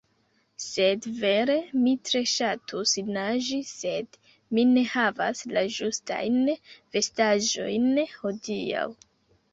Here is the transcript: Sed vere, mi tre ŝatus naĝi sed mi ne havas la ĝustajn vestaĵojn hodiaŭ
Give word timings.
Sed 0.67 1.03
vere, 1.17 1.57
mi 1.81 1.91
tre 2.09 2.21
ŝatus 2.31 2.93
naĝi 3.17 3.59
sed 3.73 4.19
mi 4.59 4.63
ne 4.73 4.85
havas 4.95 5.45
la 5.59 5.65
ĝustajn 5.77 6.41
vestaĵojn 6.97 7.89
hodiaŭ 8.17 8.89